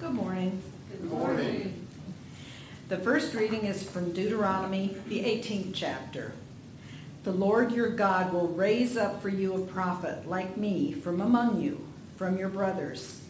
[0.00, 0.62] Good morning.
[0.92, 1.86] Good morning.
[2.88, 6.34] The first reading is from Deuteronomy, the 18th chapter.
[7.24, 11.60] The Lord your God will raise up for you a prophet like me from among
[11.60, 11.84] you,
[12.16, 13.22] from your brothers.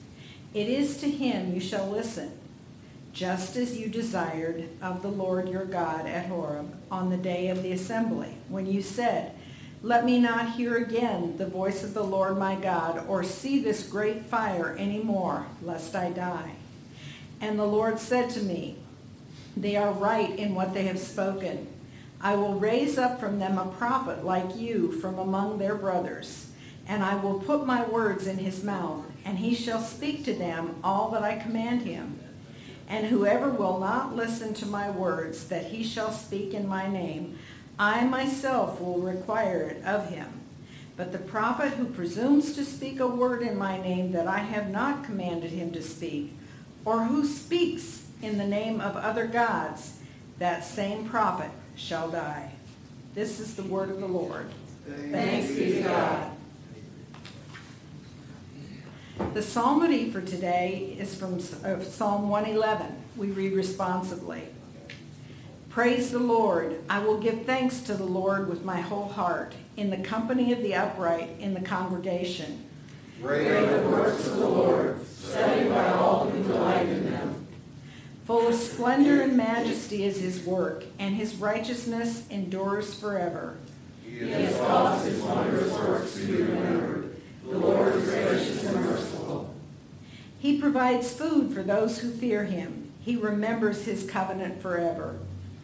[0.53, 2.39] It is to him you shall listen,
[3.15, 7.63] just as you desired of the Lord your God at Horeb on the day of
[7.63, 9.33] the assembly, when you said,
[9.83, 13.89] Let me not hear again the voice of the Lord my God, or see this
[13.89, 16.57] great fire any more, lest I die.
[17.41, 18.77] And the Lord said to me,
[19.57, 21.69] They are right in what they have spoken.
[22.21, 26.51] I will raise up from them a prophet like you from among their brothers,
[26.87, 30.77] and I will put my words in his mouth, and he shall speak to them
[30.83, 32.19] all that I command him.
[32.89, 37.39] And whoever will not listen to my words that he shall speak in my name,
[37.79, 40.27] I myself will require it of him.
[40.97, 44.71] But the prophet who presumes to speak a word in my name that I have
[44.71, 46.37] not commanded him to speak,
[46.85, 49.99] or who speaks in the name of other gods,
[50.39, 52.53] that same prophet shall die.
[53.15, 54.49] This is the word of the Lord.
[55.11, 56.31] Thanks be to God.
[59.35, 62.87] The psalmody for today is from uh, Psalm 111.
[63.17, 64.49] We read responsibly.
[65.69, 66.81] Praise the Lord.
[66.89, 70.63] I will give thanks to the Lord with my whole heart, in the company of
[70.63, 72.68] the upright, in the congregation.
[73.21, 77.47] Great the works of the Lord, studied by all who delight in them.
[78.27, 83.57] Full of splendor and majesty is his work, and his righteousness endures forever.
[84.05, 87.21] He has caused his wondrous works to be remembered.
[87.45, 89.55] The Lord is gracious and merciful.
[90.39, 92.93] He provides food for those who fear him.
[93.01, 95.19] He remembers his covenant forever.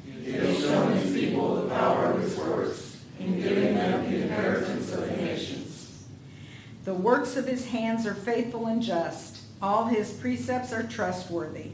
[0.04, 4.92] He has shown his people the power of his works, in giving them the inheritance
[4.92, 5.53] of the nations.
[6.84, 9.40] The works of his hands are faithful and just.
[9.62, 11.70] All his precepts are trustworthy.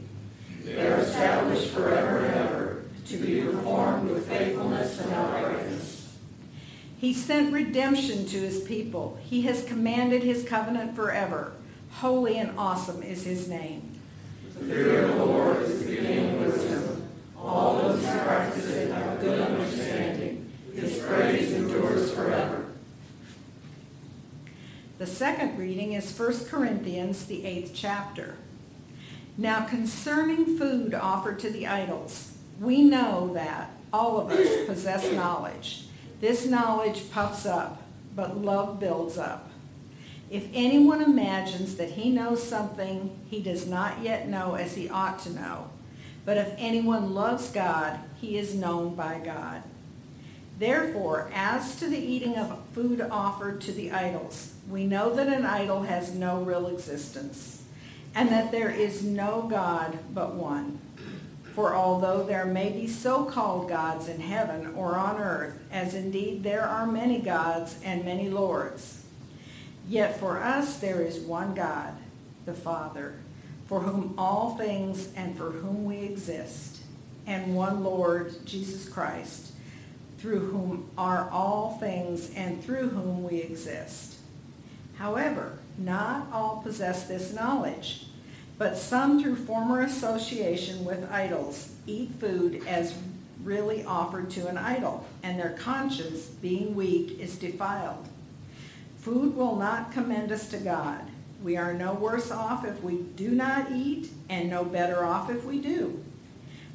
[0.63, 6.15] They are established forever and ever, to be performed with faithfulness and uprightness.
[6.97, 9.19] He sent redemption to his people.
[9.23, 11.53] He has commanded his covenant forever.
[11.89, 13.99] Holy and awesome is his name.
[14.53, 17.09] The fear of the Lord is the beginning of wisdom.
[17.37, 20.51] All those who practice it have good understanding.
[20.73, 22.60] His praise endures forever.
[25.01, 28.35] The second reading is 1 Corinthians, the eighth chapter.
[29.35, 35.85] Now concerning food offered to the idols, we know that all of us possess knowledge.
[36.19, 37.81] This knowledge puffs up,
[38.15, 39.49] but love builds up.
[40.29, 45.17] If anyone imagines that he knows something he does not yet know as he ought
[45.23, 45.71] to know,
[46.25, 49.63] but if anyone loves God, he is known by God.
[50.61, 55.43] Therefore, as to the eating of food offered to the idols, we know that an
[55.43, 57.63] idol has no real existence,
[58.13, 60.77] and that there is no God but one.
[61.55, 66.67] For although there may be so-called gods in heaven or on earth, as indeed there
[66.67, 69.03] are many gods and many lords,
[69.89, 71.95] yet for us there is one God,
[72.45, 73.15] the Father,
[73.65, 76.81] for whom all things and for whom we exist,
[77.25, 79.50] and one Lord, Jesus Christ,
[80.21, 84.19] through whom are all things and through whom we exist.
[84.97, 88.05] However, not all possess this knowledge,
[88.59, 92.93] but some through former association with idols eat food as
[93.43, 98.07] really offered to an idol, and their conscience, being weak, is defiled.
[98.99, 101.01] Food will not commend us to God.
[101.41, 105.43] We are no worse off if we do not eat, and no better off if
[105.43, 106.03] we do.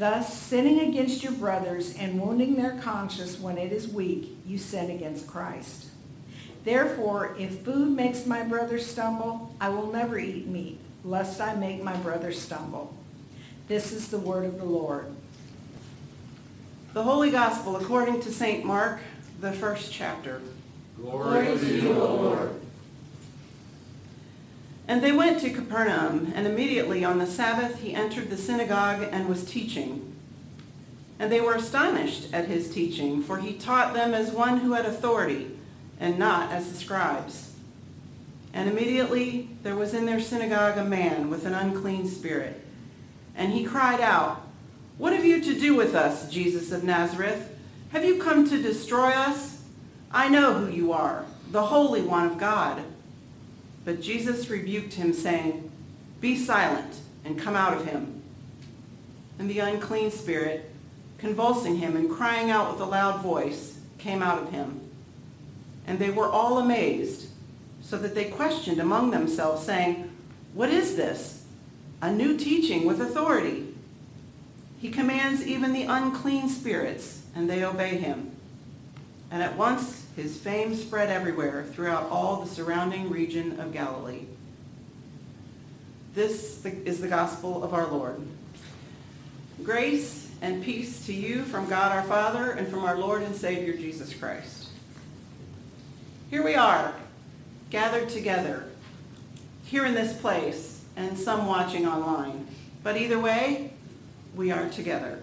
[0.00, 4.90] Thus, sinning against your brothers and wounding their conscience when it is weak, you sin
[4.90, 5.88] against Christ.
[6.64, 11.82] Therefore, if food makes my brother stumble, I will never eat meat, lest I make
[11.82, 12.94] my brother stumble.
[13.68, 15.14] This is the word of the Lord.
[16.94, 18.64] The Holy Gospel according to St.
[18.64, 19.00] Mark,
[19.42, 20.40] the first chapter.
[20.96, 22.58] Glory to you, O Lord.
[24.90, 29.28] And they went to Capernaum, and immediately on the Sabbath he entered the synagogue and
[29.28, 30.16] was teaching.
[31.20, 34.84] And they were astonished at his teaching, for he taught them as one who had
[34.84, 35.56] authority,
[36.00, 37.52] and not as the scribes.
[38.52, 42.60] And immediately there was in their synagogue a man with an unclean spirit.
[43.36, 44.42] And he cried out,
[44.98, 47.56] What have you to do with us, Jesus of Nazareth?
[47.90, 49.62] Have you come to destroy us?
[50.10, 52.82] I know who you are, the Holy One of God.
[53.84, 55.70] But Jesus rebuked him, saying,
[56.20, 58.22] Be silent and come out of him.
[59.38, 60.70] And the unclean spirit,
[61.18, 64.80] convulsing him and crying out with a loud voice, came out of him.
[65.86, 67.28] And they were all amazed,
[67.82, 70.10] so that they questioned among themselves, saying,
[70.54, 71.44] What is this?
[72.02, 73.74] A new teaching with authority.
[74.80, 78.34] He commands even the unclean spirits, and they obey him.
[79.30, 84.26] And at once his fame spread everywhere throughout all the surrounding region of Galilee.
[86.14, 88.20] This is the gospel of our Lord.
[89.62, 93.74] Grace and peace to you from God our Father and from our Lord and Savior
[93.74, 94.68] Jesus Christ.
[96.30, 96.94] Here we are,
[97.70, 98.64] gathered together,
[99.64, 102.48] here in this place, and some watching online.
[102.82, 103.72] But either way,
[104.34, 105.20] we are together.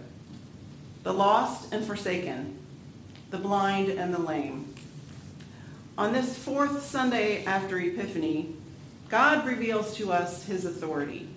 [1.04, 2.58] The lost and forsaken,
[3.30, 4.74] the blind and the lame.
[5.98, 8.54] On this fourth Sunday after Epiphany,
[9.10, 11.28] God reveals to us his authority.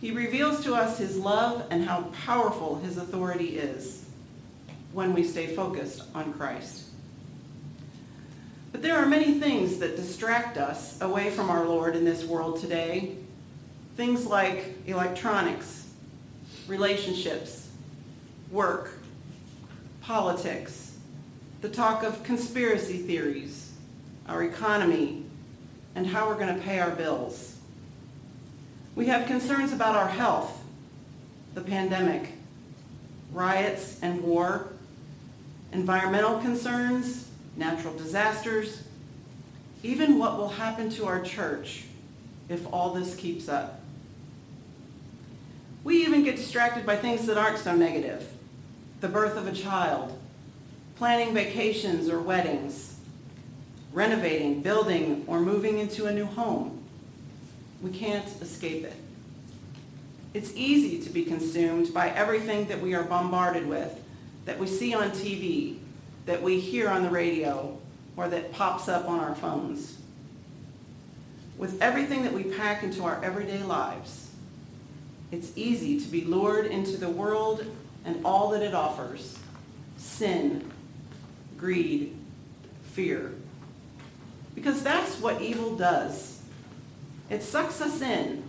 [0.00, 4.04] He reveals to us his love and how powerful his authority is
[4.92, 6.84] when we stay focused on Christ.
[8.70, 12.60] But there are many things that distract us away from our Lord in this world
[12.60, 13.16] today.
[13.96, 15.88] Things like electronics,
[16.68, 17.70] relationships,
[18.52, 18.92] work,
[20.00, 20.96] politics,
[21.60, 23.63] the talk of conspiracy theories,
[24.28, 25.24] our economy,
[25.94, 27.56] and how we're going to pay our bills.
[28.94, 30.62] We have concerns about our health,
[31.54, 32.32] the pandemic,
[33.32, 34.68] riots and war,
[35.72, 38.82] environmental concerns, natural disasters,
[39.82, 41.84] even what will happen to our church
[42.48, 43.80] if all this keeps up.
[45.82, 48.26] We even get distracted by things that aren't so negative.
[49.00, 50.18] The birth of a child,
[50.96, 52.93] planning vacations or weddings,
[53.94, 56.82] renovating, building, or moving into a new home.
[57.80, 58.96] We can't escape it.
[60.34, 63.96] It's easy to be consumed by everything that we are bombarded with,
[64.46, 65.78] that we see on TV,
[66.26, 67.78] that we hear on the radio,
[68.16, 69.96] or that pops up on our phones.
[71.56, 74.30] With everything that we pack into our everyday lives,
[75.30, 77.64] it's easy to be lured into the world
[78.04, 79.38] and all that it offers.
[79.98, 80.70] Sin,
[81.56, 82.16] greed,
[82.92, 83.34] fear.
[84.54, 86.42] Because that's what evil does.
[87.30, 88.44] It sucks us in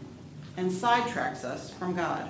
[0.57, 2.29] and sidetracks us from God.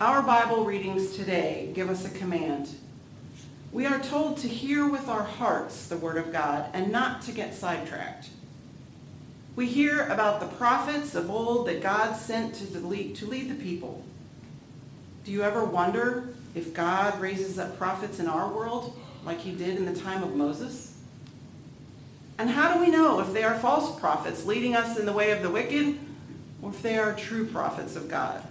[0.00, 2.68] Our Bible readings today give us a command.
[3.72, 7.32] We are told to hear with our hearts the Word of God and not to
[7.32, 8.30] get sidetracked.
[9.56, 13.62] We hear about the prophets of old that God sent to lead, to lead the
[13.62, 14.04] people.
[15.24, 19.76] Do you ever wonder if God raises up prophets in our world like he did
[19.76, 20.87] in the time of Moses?
[22.38, 25.32] And how do we know if they are false prophets leading us in the way
[25.32, 25.98] of the wicked
[26.62, 28.44] or if they are true prophets of God?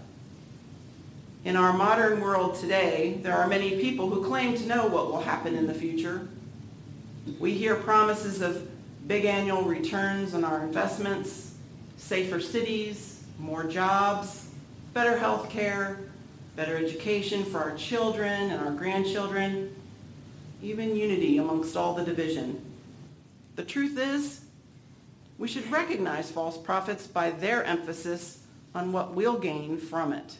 [1.46, 5.22] In our modern world today, there are many people who claim to know what will
[5.22, 6.28] happen in the future.
[7.40, 8.68] We hear promises of
[9.08, 11.56] big annual returns on our investments,
[11.96, 14.50] safer cities, more jobs,
[14.94, 16.00] better health care,
[16.58, 19.74] better education for our children and our grandchildren,
[20.62, 22.62] even unity amongst all the division.
[23.58, 24.42] The truth is,
[25.40, 28.44] we should recognize false prophets by their emphasis
[28.76, 30.38] on what we'll gain from it.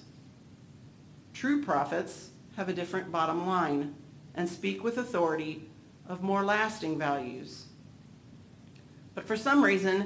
[1.34, 3.96] True prophets have a different bottom line
[4.36, 5.68] and speak with authority
[6.08, 7.66] of more lasting values.
[9.16, 10.06] But for some reason,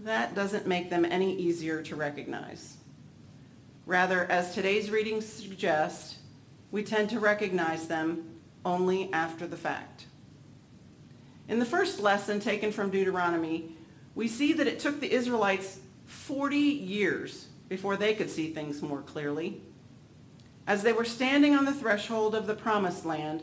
[0.00, 2.78] that doesn't make them any easier to recognize.
[3.84, 6.16] Rather, as today's readings suggest,
[6.70, 10.06] we tend to recognize them only after the fact.
[11.48, 13.76] In the first lesson taken from Deuteronomy,
[14.14, 19.02] we see that it took the Israelites 40 years before they could see things more
[19.02, 19.60] clearly.
[20.66, 23.42] As they were standing on the threshold of the promised land,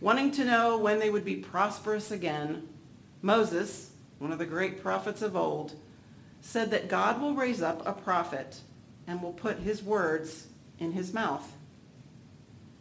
[0.00, 2.68] wanting to know when they would be prosperous again,
[3.22, 5.74] Moses, one of the great prophets of old,
[6.40, 8.60] said that God will raise up a prophet
[9.06, 11.52] and will put his words in his mouth.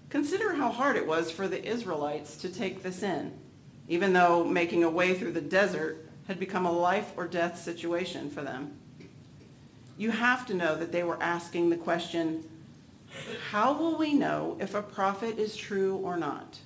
[0.10, 3.34] Consider how hard it was for the Israelites to take this in,
[3.88, 8.29] even though making a way through the desert had become a life or death situation
[8.29, 8.77] for them.
[9.98, 12.44] You have to know that they were asking the question,
[13.51, 16.60] how will we know if a prophet is true or not?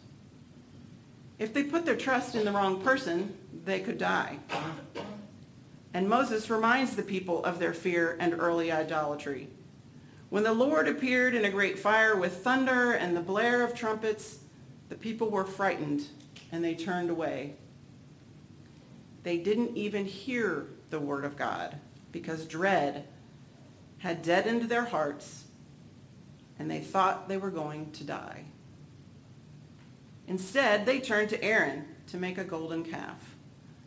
[1.38, 4.40] If they put their trust in the wrong person, they could die.
[5.94, 9.48] And Moses reminds the people of their fear and early idolatry.
[10.30, 14.40] When the Lord appeared in a great fire with thunder and the blare of trumpets,
[14.90, 16.08] the people were frightened
[16.52, 17.56] and they turned away.
[19.24, 21.78] They didn't even hear the word of God
[22.12, 23.06] because dread
[24.00, 25.46] had deadened their hearts
[26.60, 28.46] and they thought they were going to die.
[30.28, 33.36] Instead, they turned to Aaron to make a golden calf,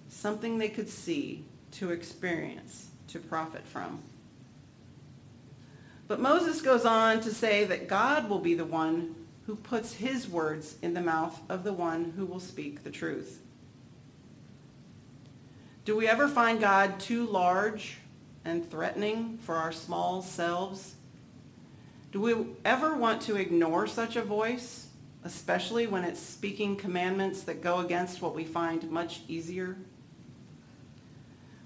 [0.09, 4.03] something they could see, to experience, to profit from.
[6.07, 9.15] But Moses goes on to say that God will be the one
[9.47, 13.41] who puts his words in the mouth of the one who will speak the truth.
[15.85, 17.99] Do we ever find God too large
[18.45, 20.95] and threatening for our small selves?
[22.11, 22.35] Do we
[22.65, 24.87] ever want to ignore such a voice,
[25.25, 29.77] especially when it's speaking commandments that go against what we find much easier?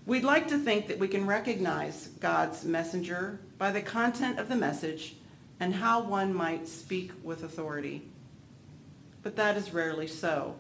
[0.04, 4.56] We'd like to think that we can recognize God's messenger by the content of the
[4.56, 5.16] message
[5.60, 8.02] and how one might speak with authority.
[9.22, 10.56] But that is rarely so.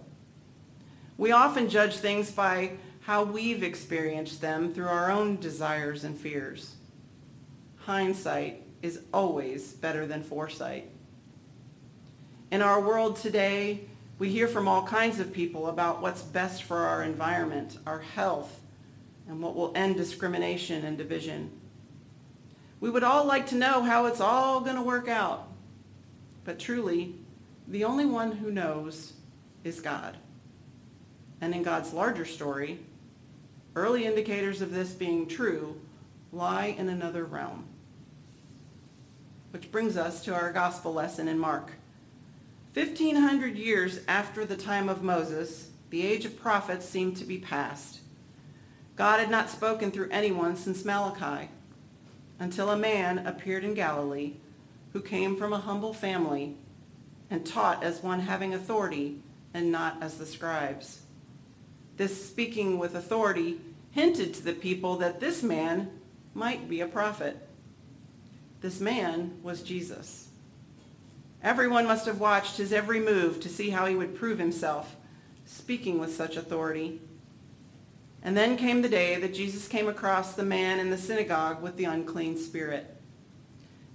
[1.16, 6.74] We often judge things by how we've experienced them through our own desires and fears.
[7.76, 10.90] Hindsight is always better than foresight.
[12.50, 13.80] In our world today,
[14.18, 18.60] we hear from all kinds of people about what's best for our environment, our health,
[19.28, 21.50] and what will end discrimination and division.
[22.80, 25.48] We would all like to know how it's all going to work out.
[26.44, 27.14] But truly,
[27.66, 29.12] the only one who knows
[29.64, 30.16] is God.
[31.40, 32.80] And in God's larger story,
[33.78, 35.80] Early indicators of this being true
[36.32, 37.64] lie in another realm.
[39.52, 41.70] Which brings us to our gospel lesson in Mark.
[42.74, 48.00] 1500 years after the time of Moses, the age of prophets seemed to be past.
[48.96, 51.48] God had not spoken through anyone since Malachi
[52.38, 54.34] until a man appeared in Galilee
[54.92, 56.56] who came from a humble family
[57.30, 59.20] and taught as one having authority
[59.52, 61.00] and not as the scribes.
[61.96, 65.90] This speaking with authority hinted to the people that this man
[66.34, 67.36] might be a prophet.
[68.60, 70.28] This man was Jesus.
[71.42, 74.96] Everyone must have watched his every move to see how he would prove himself,
[75.44, 77.00] speaking with such authority.
[78.28, 81.78] And then came the day that Jesus came across the man in the synagogue with
[81.78, 82.94] the unclean spirit.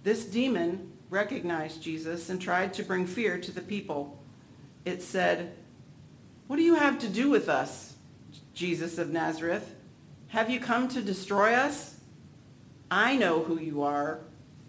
[0.01, 4.17] This demon recognized Jesus and tried to bring fear to the people.
[4.85, 5.53] It said,
[6.47, 7.93] What do you have to do with us,
[8.55, 9.75] Jesus of Nazareth?
[10.29, 11.97] Have you come to destroy us?
[12.89, 14.21] I know who you are,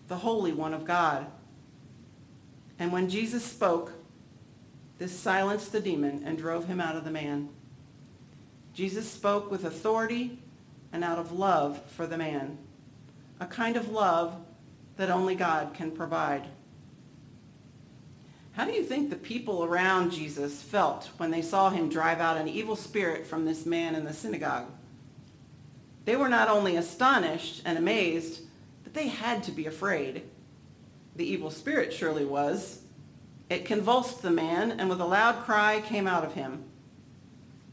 [0.09, 1.26] the Holy One of God.
[2.78, 3.92] And when Jesus spoke,
[4.99, 7.49] this silenced the demon and drove him out of the man.
[8.75, 10.38] Jesus spoke with authority
[10.93, 12.59] and out of love for the man,
[13.38, 14.37] a kind of love
[14.97, 16.47] that only God can provide.
[18.52, 22.37] How do you think the people around Jesus felt when they saw him drive out
[22.37, 24.66] an evil spirit from this man in the synagogue?
[26.04, 28.43] They were not only astonished and amazed,
[28.83, 30.23] but they had to be afraid.
[31.16, 32.83] The evil spirit surely was.
[33.49, 36.64] It convulsed the man and with a loud cry came out of him.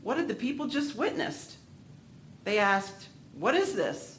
[0.03, 1.57] What had the people just witnessed?
[2.43, 4.17] They asked, what is this?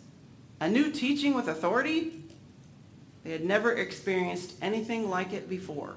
[0.60, 2.22] A new teaching with authority?
[3.24, 5.96] They had never experienced anything like it before.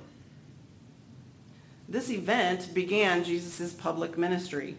[1.88, 4.75] This event began Jesus' public ministry.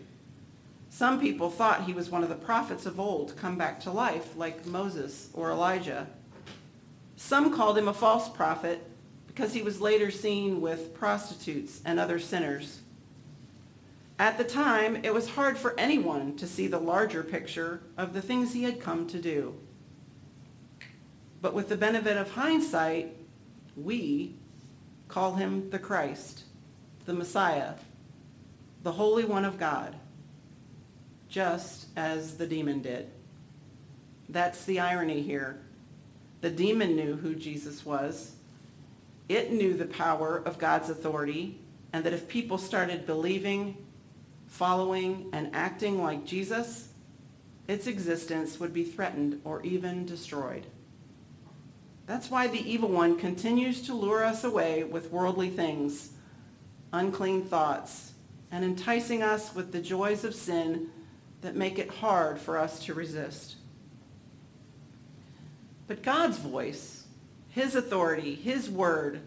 [0.91, 4.37] Some people thought he was one of the prophets of old come back to life,
[4.37, 6.07] like Moses or Elijah.
[7.17, 8.83] Some called him a false prophet
[9.27, 12.81] because he was later seen with prostitutes and other sinners.
[14.19, 18.23] At the time, it was hard for anyone to see the larger picture of the
[18.23, 19.55] things he had come to do.
[21.43, 23.15] But with the benefit of hindsight,
[23.77, 24.37] we
[25.09, 26.45] call him the Christ,
[27.05, 27.75] the Messiah,
[28.83, 29.97] the Holy One of God
[31.29, 33.11] just as the demon did.
[34.29, 35.61] That's the irony here.
[36.41, 38.33] The demon knew who Jesus was.
[39.29, 41.59] It knew the power of God's authority
[41.93, 43.77] and that if people started believing,
[44.57, 46.89] following, and acting like Jesus,
[47.69, 50.67] its existence would be threatened or even destroyed.
[52.07, 56.11] That's why the evil one continues to lure us away with worldly things,
[56.93, 58.13] unclean thoughts,
[58.51, 60.89] and enticing us with the joys of sin
[61.43, 63.57] that make it hard for us to resist.
[65.87, 67.07] But God's voice,
[67.51, 69.21] his authority, his word,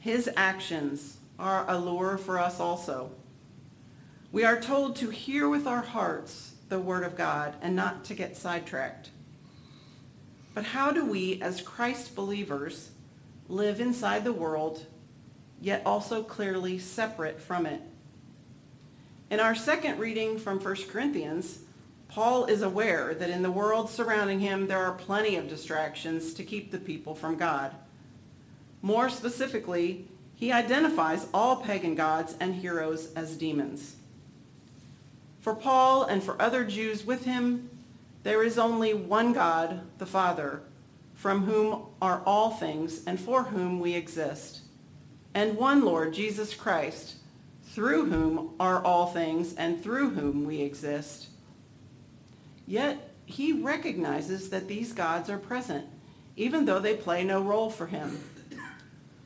[0.00, 3.10] his actions are a lure for us also.
[4.32, 8.14] We are told to hear with our hearts the word of God and not to
[8.14, 9.10] get sidetracked.
[10.52, 12.90] But how do we, as Christ believers,
[13.48, 14.86] live inside the world,
[15.60, 17.82] yet also clearly separate from it?
[19.30, 21.60] In our second reading from 1 Corinthians,
[22.08, 26.44] Paul is aware that in the world surrounding him there are plenty of distractions to
[26.44, 27.74] keep the people from God.
[28.82, 33.95] More specifically, he identifies all pagan gods and heroes as demons.
[35.46, 37.70] For Paul and for other Jews with him,
[38.24, 40.62] there is only one God, the Father,
[41.14, 44.62] from whom are all things and for whom we exist,
[45.34, 47.18] and one Lord, Jesus Christ,
[47.62, 51.28] through whom are all things and through whom we exist.
[52.66, 55.86] Yet he recognizes that these gods are present,
[56.34, 58.18] even though they play no role for him.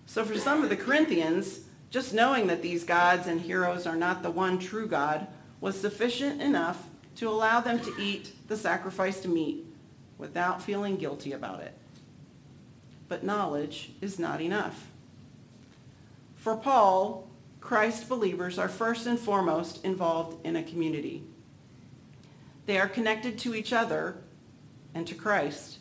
[0.05, 4.23] So for some of the Corinthians, just knowing that these gods and heroes are not
[4.23, 5.27] the one true God
[5.61, 9.65] was sufficient enough to allow them to eat the sacrificed meat
[10.19, 11.75] without feeling guilty about it.
[13.09, 14.89] But knowledge is not enough.
[16.37, 17.29] For Paul,
[17.61, 21.23] Christ believers are first and foremost involved in a community.
[22.67, 24.17] They are connected to each other
[24.95, 25.79] and to Christ.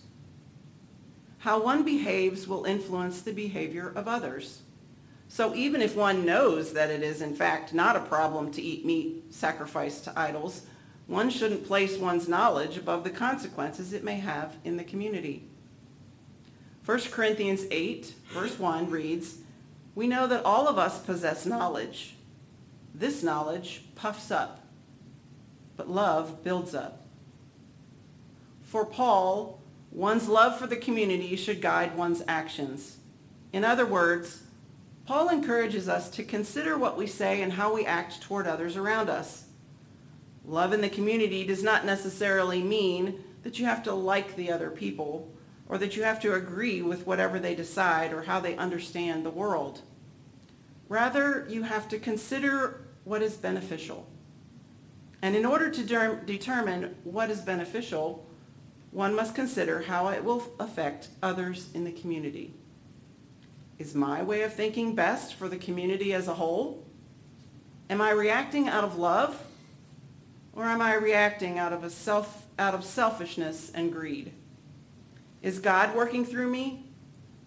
[1.40, 4.62] How one behaves will influence the behavior of others.
[5.30, 8.84] So even if one knows that it is in fact not a problem to eat
[8.84, 10.64] meat sacrificed to idols,
[11.06, 15.44] one shouldn't place one's knowledge above the consequences it may have in the community.
[16.86, 19.38] 1 Corinthians 8, verse 1 reads,
[19.94, 22.16] We know that all of us possess knowledge.
[22.96, 24.64] This knowledge puffs up,
[25.78, 27.06] but love builds up.
[28.64, 32.98] For Paul, one's love for the community should guide one's actions.
[33.54, 34.44] In other words,
[35.10, 39.10] Paul encourages us to consider what we say and how we act toward others around
[39.10, 39.46] us.
[40.46, 44.70] Love in the community does not necessarily mean that you have to like the other
[44.70, 45.34] people
[45.68, 49.32] or that you have to agree with whatever they decide or how they understand the
[49.32, 49.82] world.
[50.90, 54.06] Rather, you have to consider what is beneficial.
[55.24, 58.28] And in order to de- determine what is beneficial,
[58.92, 62.54] one must consider how it will affect others in the community.
[63.80, 66.86] Is my way of thinking best for the community as a whole?
[67.90, 69.42] Am I reacting out of love?
[70.52, 74.34] Or am I reacting out of, a self, out of selfishness and greed?
[75.42, 76.88] Is God working through me?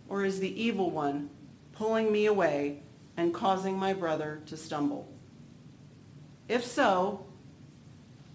[0.08, 1.28] Or is the evil one
[1.72, 2.80] pulling me away
[3.18, 5.12] and causing my brother to stumble?
[6.48, 7.26] If so,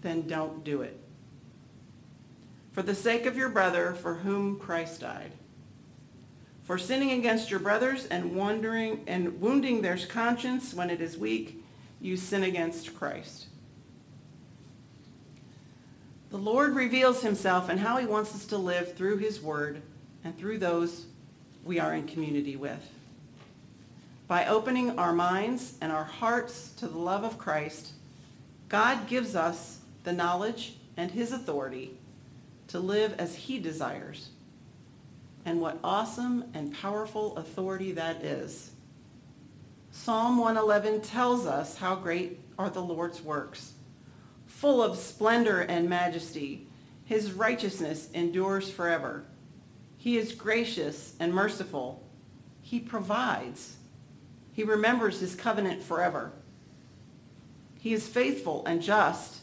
[0.02, 1.00] then don't do it.
[2.70, 5.32] For the sake of your brother for whom Christ died
[6.68, 11.64] for sinning against your brothers and wandering and wounding their conscience when it is weak,
[11.98, 13.46] you sin against Christ.
[16.28, 19.80] The Lord reveals himself and how he wants us to live through his word
[20.22, 21.06] and through those
[21.64, 22.86] we are in community with.
[24.26, 27.92] By opening our minds and our hearts to the love of Christ,
[28.68, 31.96] God gives us the knowledge and his authority
[32.66, 34.28] to live as he desires
[35.48, 38.70] and what awesome and powerful authority that is.
[39.90, 43.72] Psalm 111 tells us how great are the Lord's works.
[44.44, 46.66] Full of splendor and majesty,
[47.06, 49.24] his righteousness endures forever.
[49.96, 52.06] He is gracious and merciful.
[52.60, 53.76] He provides.
[54.52, 56.30] He remembers his covenant forever.
[57.80, 59.38] He is faithful and just,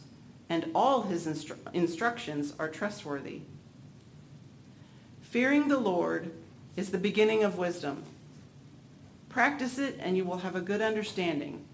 [0.49, 3.41] and all his instru- instructions are trustworthy.
[5.35, 6.31] Fearing the Lord
[6.77, 8.03] is the beginning of wisdom.
[9.27, 11.65] Practice it and you will have a good understanding.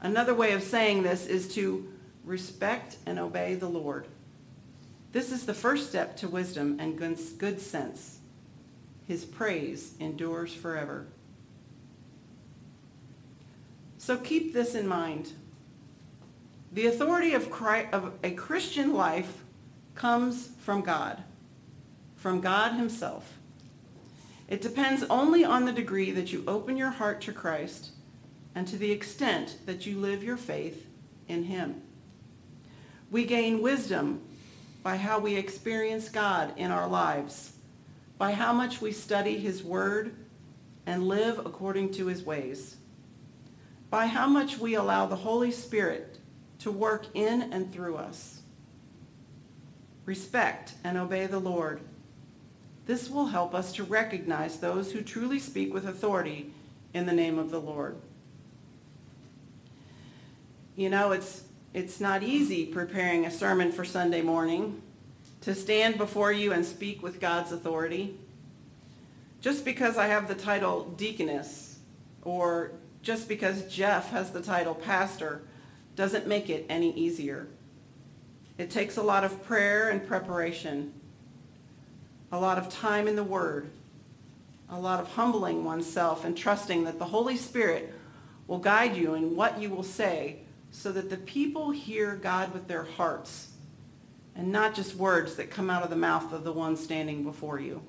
[0.00, 1.86] Another way of saying this is to
[2.24, 4.08] respect and obey the Lord.
[5.12, 8.18] This is the first step to wisdom and good sense.
[9.06, 11.06] His praise endures forever.
[13.98, 15.34] So keep this in mind.
[16.72, 17.48] The authority of,
[18.24, 19.44] a Christian life
[19.94, 21.22] comes from God
[22.18, 23.38] from God himself.
[24.48, 27.92] It depends only on the degree that you open your heart to Christ
[28.54, 30.86] and to the extent that you live your faith
[31.28, 31.80] in him.
[33.10, 34.22] We gain wisdom
[34.82, 37.52] by how we experience God in our lives,
[38.18, 40.14] by how much we study his word
[40.86, 42.76] and live according to his ways,
[43.90, 46.18] by how much we allow the Holy Spirit
[46.60, 48.40] to work in and through us.
[50.04, 51.82] Respect and obey the Lord
[52.88, 56.50] this will help us to recognize those who truly speak with authority
[56.94, 57.96] in the name of the Lord.
[60.74, 61.42] You know, it's,
[61.74, 64.80] it's not easy preparing a sermon for Sunday morning.
[65.42, 68.16] to stand before you and speak with God's authority.
[69.40, 71.78] Just because I have the title deaconess
[72.22, 72.72] or
[73.02, 75.42] just because Jeff has the title pastor
[75.94, 77.48] doesn't make it any easier.
[78.56, 80.92] It takes a lot of prayer and preparation,
[82.30, 83.70] a lot of time in the Word,
[84.68, 87.94] a lot of humbling oneself and trusting that the Holy Spirit
[88.46, 92.68] will guide you in what you will say so that the people hear God with
[92.68, 93.48] their hearts
[94.34, 97.58] and not just words that come out of the mouth of the one standing before
[97.58, 97.82] you.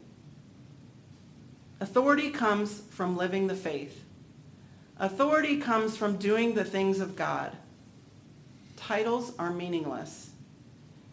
[1.80, 4.04] Authority comes from living the faith.
[4.98, 7.56] Authority comes from doing the things of God.
[8.76, 10.32] Titles are meaningless.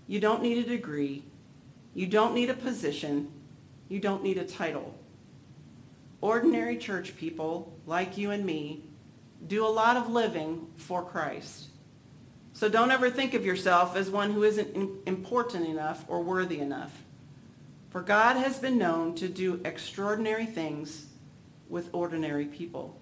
[0.08, 1.22] You don't need a degree.
[1.96, 3.32] You don't need a position.
[3.88, 4.94] You don't need a title.
[6.20, 8.84] Ordinary church people, like you and me,
[9.46, 11.68] do a lot of living for Christ.
[12.52, 16.92] So don't ever think of yourself as one who isn't important enough or worthy enough.
[17.88, 21.06] For God has been known to do extraordinary things
[21.70, 23.00] with ordinary people.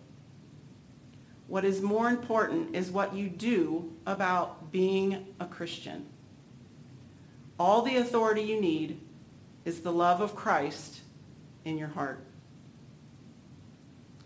[1.49, 6.07] What is more important is what you do about being a Christian.
[7.59, 9.01] All the authority you need
[9.65, 11.01] is the love of Christ
[11.65, 12.21] in your heart.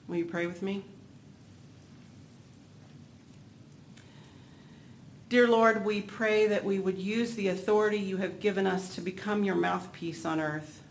[0.07, 0.85] Will you pray with me?
[5.29, 9.03] Dear Lord, we pray that we would use the authority you have given us to
[9.03, 10.83] become your mouthpiece on earth.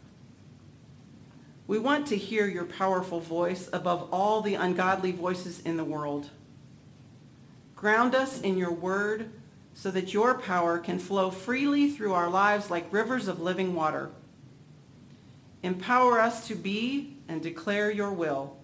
[1.66, 6.30] We want to hear your powerful voice above all the ungodly voices in the world.
[7.76, 9.32] Ground us in your word
[9.78, 14.10] so that your power can flow freely through our lives like rivers of living water.
[15.62, 18.58] Empower us to be and declare your will.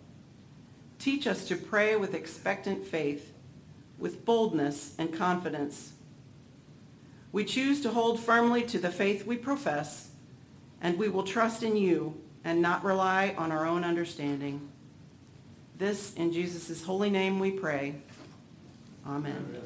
[0.98, 3.32] Teach us to pray with expectant faith
[4.00, 5.94] with boldness and confidence.
[7.32, 10.10] We choose to hold firmly to the faith we profess,
[10.82, 14.68] and we will trust in you and not rely on our own understanding.
[15.78, 17.98] This in Jesus' holy name we pray.
[19.06, 19.62] Amen.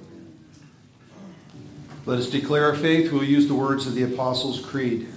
[2.08, 3.12] Let us declare our faith.
[3.12, 5.08] We'll use the words of the Apostles' Creed.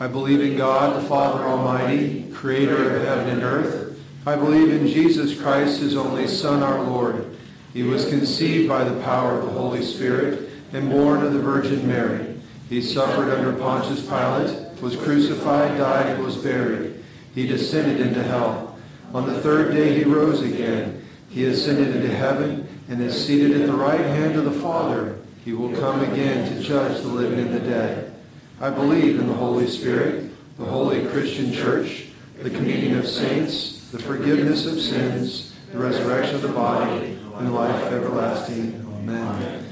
[0.00, 4.00] I believe in God, the Father Almighty, creator of heaven and earth.
[4.24, 7.36] I believe in Jesus Christ, his only Son, our Lord
[7.72, 11.86] he was conceived by the power of the Holy Spirit and born of the Virgin
[11.86, 12.34] Mary.
[12.68, 17.02] He suffered under Pontius Pilate, was crucified, died, and was buried.
[17.34, 18.78] He descended into hell.
[19.14, 21.04] On the third day he rose again.
[21.28, 25.19] He ascended into heaven and is seated at the right hand of the Father.
[25.44, 28.14] He will come again to judge the living and the dead.
[28.60, 32.08] I believe in the Holy Spirit, the holy Christian church,
[32.42, 37.90] the communion of saints, the forgiveness of sins, the resurrection of the body, and life
[37.90, 38.86] everlasting.
[38.98, 39.66] Amen.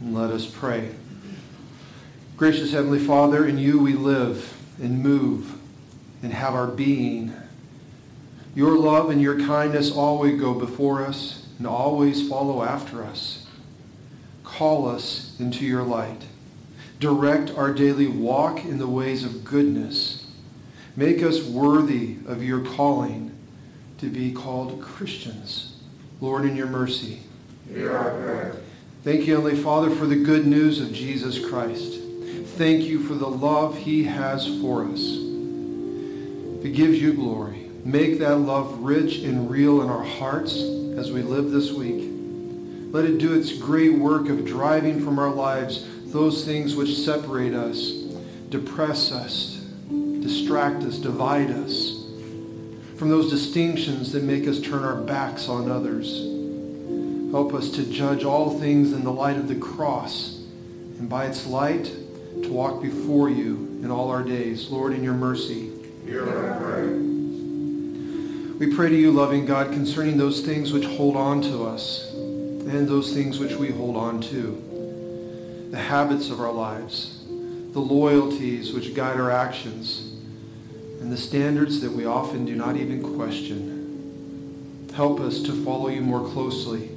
[0.00, 0.90] And let us pray.
[2.36, 5.56] Gracious Heavenly Father, in you we live and move
[6.22, 7.32] and have our being.
[8.56, 13.46] Your love and your kindness always go before us and always follow after us.
[14.62, 16.22] Call us into your light.
[17.00, 20.30] Direct our daily walk in the ways of goodness.
[20.94, 23.36] Make us worthy of your calling
[23.98, 25.80] to be called Christians.
[26.20, 27.22] Lord, in your mercy.
[27.68, 28.56] Hear our prayer.
[29.02, 32.00] Thank you, Heavenly Father, for the good news of Jesus Christ.
[32.56, 35.02] Thank you for the love he has for us.
[36.64, 37.68] It gives you glory.
[37.84, 42.11] Make that love rich and real in our hearts as we live this week.
[42.92, 47.54] Let it do its great work of driving from our lives those things which separate
[47.54, 47.92] us,
[48.50, 49.66] depress us,
[50.20, 52.04] distract us, divide us
[52.98, 56.18] from those distinctions that make us turn our backs on others.
[57.32, 60.42] Help us to judge all things in the light of the cross
[60.98, 61.86] and by its light
[62.42, 64.68] to walk before you in all our days.
[64.68, 65.70] Lord, in your mercy.
[66.04, 66.88] Hear our prayer.
[68.58, 72.11] We pray to you, loving God, concerning those things which hold on to us
[72.68, 75.68] and those things which we hold on to.
[75.70, 80.14] The habits of our lives, the loyalties which guide our actions,
[81.00, 84.88] and the standards that we often do not even question.
[84.94, 86.90] Help us to follow you more closely,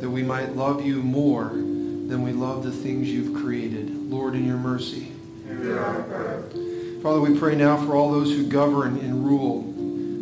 [0.00, 3.90] that we might love you more than we love the things you've created.
[4.10, 5.12] Lord, in your mercy.
[7.02, 9.62] Father, we pray now for all those who govern and rule,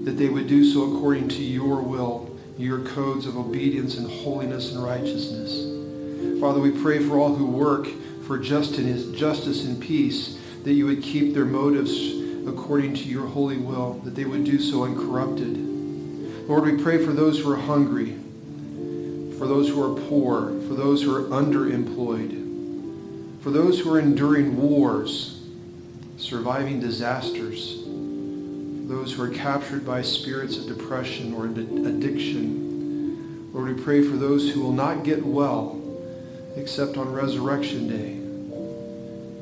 [0.04, 4.72] that they would do so according to your will, your codes of obedience and holiness
[4.72, 6.40] and righteousness.
[6.40, 7.88] Father, we pray for all who work
[8.26, 13.94] for justice and peace, that you would keep their motives according to your holy will,
[14.04, 15.56] that they would do so uncorrupted.
[16.48, 18.16] Lord, we pray for those who are hungry,
[19.38, 22.38] for those who are poor, for those who are underemployed,
[23.42, 25.42] for those who are enduring wars,
[26.16, 27.81] surviving disasters,
[28.92, 33.50] those who are captured by spirits of depression or addiction.
[33.54, 35.80] Lord, we pray for those who will not get well
[36.56, 38.12] except on Resurrection Day.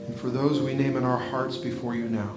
[0.06, 2.36] And for those we name in our hearts before you now.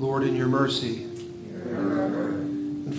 [0.00, 1.05] Lord, in your mercy.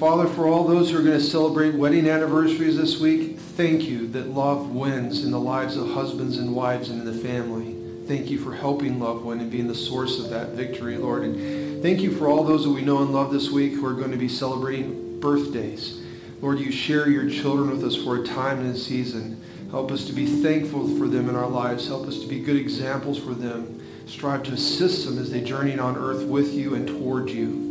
[0.07, 4.07] Father, for all those who are going to celebrate wedding anniversaries this week, thank you
[4.07, 7.75] that love wins in the lives of husbands and wives and in the family.
[8.07, 11.23] Thank you for helping love win and being the source of that victory, Lord.
[11.23, 13.95] And thank you for all those that we know and love this week who are
[13.95, 16.01] going to be celebrating birthdays.
[16.41, 19.43] Lord, you share your children with us for a time and a season.
[19.71, 21.85] Help us to be thankful for them in our lives.
[21.85, 25.77] Help us to be good examples for them strive to assist them as they journey
[25.77, 27.66] on earth with you and toward you.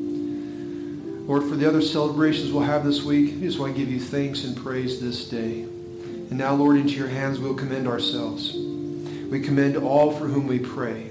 [1.27, 3.99] Lord, for the other celebrations we'll have this week, we just want to give you
[3.99, 5.63] thanks and praise this day.
[5.63, 8.55] And now, Lord, into your hands we'll commend ourselves.
[8.55, 11.11] We commend all for whom we pray,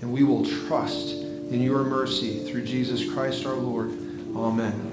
[0.00, 3.90] and we will trust in your mercy through Jesus Christ our Lord.
[4.34, 4.91] Amen.